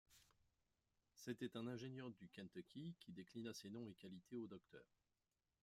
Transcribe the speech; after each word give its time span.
C’était 1.13 1.55
un 1.55 1.67
ingénieur 1.67 2.09
du 2.09 2.27
Kentucky, 2.29 2.95
qui 2.99 3.11
déclina 3.11 3.53
ses 3.53 3.69
nom 3.69 3.87
et 3.87 3.93
qualités 3.93 4.39
au 4.39 4.47
docteur. 4.47 4.83